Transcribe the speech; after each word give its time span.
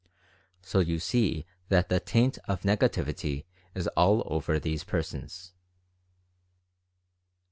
So 0.63 0.79
you 0.79 0.97
see 0.97 1.45
that 1.69 1.89
the 1.89 1.99
taint 1.99 2.39
of 2.47 2.63
negativity 2.63 3.45
is 3.75 3.85
all 3.89 4.23
over 4.25 4.59
these 4.59 4.83
persons. 4.83 5.53